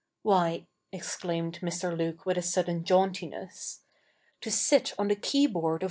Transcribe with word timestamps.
Why,' 0.23 0.65
exclaimed 0.91 1.59
Mr. 1.61 1.95
Luke 1.95 2.25
with 2.25 2.35
a 2.35 2.41
sudden 2.41 2.83
jauntiness,' 2.83 3.81
to 4.41 4.49
sit 4.49 4.93
on 4.97 5.09
the 5.09 5.15
key 5.15 5.45
board 5.45 5.73
of 5.75 5.75
an 5.75 5.79
CH. 5.79 5.79